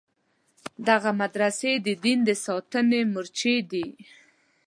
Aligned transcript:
دغه 0.87 1.09
مدرسې 1.21 1.71
د 1.85 1.87
دین 2.03 2.19
د 2.27 2.29
ساتنې 2.45 3.01
مورچې 3.13 3.55
دي. 3.71 3.85